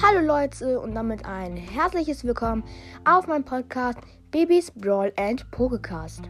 [0.00, 2.62] Hallo Leute und damit ein herzliches Willkommen
[3.04, 3.98] auf meinem Podcast
[4.30, 6.22] Babys Brawl and Pokecast.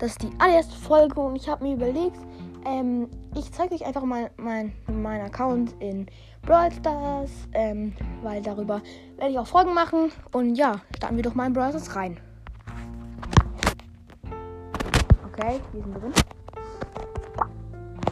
[0.00, 2.18] Das ist die allererste Folge und ich habe mir überlegt,
[2.64, 6.08] ähm, ich zeige euch einfach mal mein, mein Account in
[6.42, 8.82] Brawl Stars, ähm, weil darüber
[9.18, 10.10] werde ich auch Folgen machen.
[10.32, 12.18] Und ja, starten wir doch mal in Brawl Stars rein.
[15.32, 16.12] Okay, wir sind drin.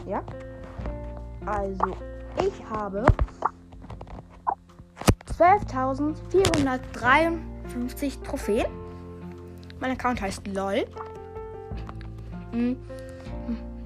[0.07, 0.23] Ja.
[1.45, 1.97] Also,
[2.37, 3.05] ich habe
[5.37, 8.65] 12.453 Trophäen.
[9.79, 10.87] Mein Account heißt LOL.
[12.51, 12.77] Hm,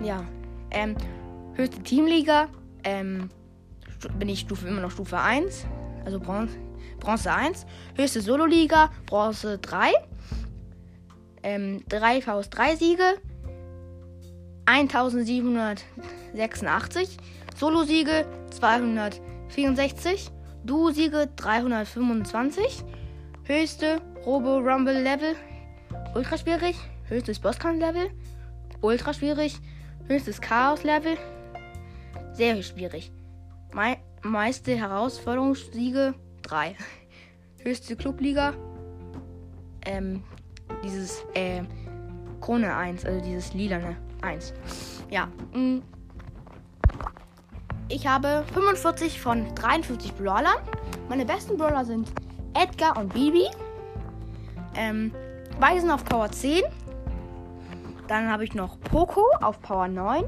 [0.03, 0.23] ja.
[0.71, 0.95] Ähm,
[1.55, 2.47] höchste Teamliga.
[2.83, 3.29] Ähm,
[4.17, 5.65] bin ich Stufe, immer noch Stufe 1.
[6.05, 6.55] Also Bronze,
[6.99, 7.65] Bronze 1.
[7.95, 8.91] Höchste Solo-Liga.
[9.07, 9.93] Bronze 3.
[11.41, 13.17] Ähm, 3 Faust 3 Siege.
[14.65, 17.17] 1786.
[17.57, 20.31] Solo-Siege 264.
[20.63, 22.83] Du-Siege 325.
[23.43, 25.35] Höchste Robo Rumble Level.
[26.15, 26.75] Ultra schwierig.
[27.07, 28.09] Höchstes Bosskampf Level.
[28.81, 29.57] Ultra schwierig.
[30.07, 31.17] Höchstes Chaos Level.
[32.33, 33.11] Sehr schwierig.
[33.73, 36.75] Me meiste Herausforderungssiege 3.
[37.63, 38.53] Höchste Clubliga.
[39.85, 40.23] Ähm,
[40.83, 41.63] dieses, äh,
[42.41, 44.53] Krone 1, also dieses lilane 1.
[45.09, 45.81] Ja, mh.
[47.89, 47.93] Mm.
[47.93, 50.57] Ich habe 45 von 53 Brawlern.
[51.09, 52.11] Meine besten Brawler sind
[52.53, 53.47] Edgar und Bibi.
[54.75, 55.13] Ähm,
[55.59, 56.63] beide sind auf Power 10.
[58.07, 60.23] Dann habe ich noch Poco auf Power 9.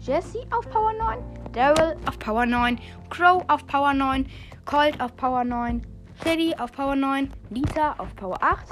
[0.00, 1.18] Jesse auf Power 9.
[1.52, 2.78] Daryl auf Power 9.
[3.10, 4.26] Crow auf Power 9.
[4.64, 5.86] Colt auf Power 9.
[6.22, 7.30] Shady auf Power 9.
[7.50, 8.66] Lisa auf Power 8.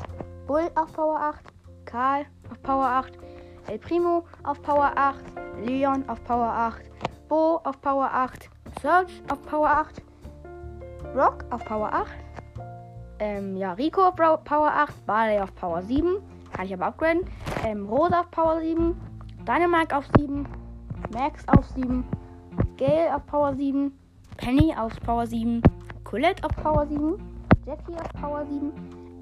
[0.47, 1.45] Bull auf Power 8.
[1.85, 3.13] Karl auf Power 8.
[3.67, 5.19] El Primo auf Power 8.
[5.65, 6.83] Leon auf Power 8.
[7.35, 8.49] Bo auf Power 8,
[8.81, 10.01] Search auf Power 8,
[11.17, 12.07] Rock auf Power 8,
[13.19, 16.19] ähm, ja, Rico auf Power 8, Barley auf Power 7,
[16.53, 17.25] kann ich aber upgraden,
[17.65, 18.95] ähm, Rosa auf Power 7,
[19.49, 20.47] Dynamite auf 7,
[21.13, 22.05] Max auf 7,
[22.77, 23.91] Gale auf Power 7,
[24.37, 25.61] Penny auf Power 7,
[26.05, 27.17] Colette auf Power 7,
[27.67, 28.71] Jackie auf Power 7,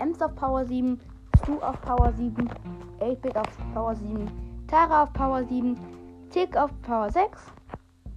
[0.00, 1.00] Ems auf Power 7,
[1.38, 2.46] Stu auf Power 7,
[3.00, 4.30] 8-Bit auf Power 7,
[4.66, 5.78] Tara auf Power 7,
[6.28, 7.40] Tick auf Power 6,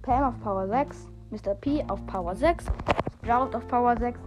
[0.06, 1.54] Pam auf Power 6, Mr.
[1.56, 2.66] P auf Power 6,
[3.16, 4.20] Sprout auf Power 6,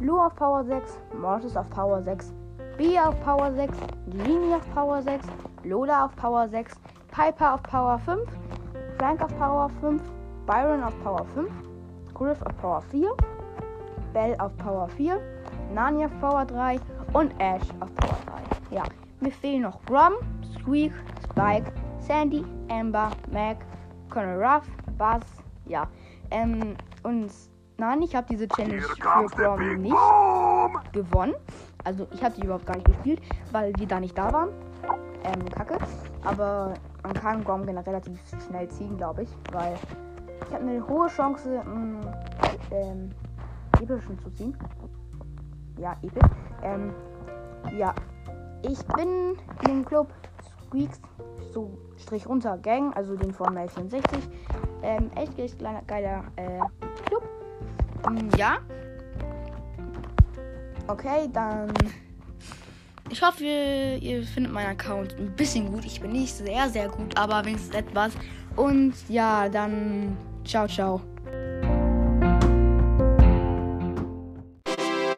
[0.00, 2.34] Blue auf Power 6, Mortis auf Power 6,
[2.76, 3.78] B auf Power 6,
[4.08, 5.24] Genie auf Power 6,
[5.62, 6.74] Lola auf Power 6,
[7.12, 8.20] Piper auf Power 5,
[8.98, 10.02] Frank auf Power 5,
[10.44, 11.48] Byron auf Power 5,
[12.14, 13.14] Griff auf Power 4,
[14.12, 15.20] Bell auf Power 4,
[15.72, 16.80] Nani auf Power 3
[17.12, 18.18] und Ash auf Power
[18.70, 18.74] 3.
[18.74, 18.82] Ja,
[19.20, 20.14] mir fehlen noch Grom,
[20.58, 20.92] Squeak,
[21.30, 23.58] Spike, Sandy, Amber, Mac,
[24.12, 24.64] Colonel Ruff,
[24.98, 25.22] Bass,
[25.64, 25.88] ja.
[26.30, 27.30] Ähm, und
[27.78, 31.34] nein, ich habe diese Challenge für Grom nicht gewonnen.
[31.84, 34.50] Also ich habe die überhaupt gar nicht gespielt, weil wir da nicht da waren.
[35.24, 35.78] Ähm, kacke.
[36.24, 39.30] Aber man kann Grom relativ schnell ziehen, glaube ich.
[39.52, 39.76] Weil
[40.46, 42.12] ich habe eine hohe Chance, mh,
[42.70, 43.10] ähm,
[43.80, 44.56] epischen zu ziehen.
[45.78, 46.30] Ja, episch.
[46.62, 46.92] Ähm,
[47.76, 47.94] ja.
[48.62, 50.12] Ich bin in dem Club
[50.66, 51.00] Squeaks
[51.52, 54.22] so Strich runter Gang, also den von Mail 64.
[54.82, 56.60] Ähm, echt, echt kleiner, geiler äh,
[57.06, 57.28] Club.
[58.06, 58.58] Ähm, ja.
[60.88, 61.72] Okay, dann.
[63.10, 65.84] Ich hoffe, ihr, ihr findet meinen Account ein bisschen gut.
[65.84, 68.12] Ich bin nicht sehr, sehr gut, aber wenigstens etwas.
[68.56, 71.00] Und ja, dann ciao, ciao.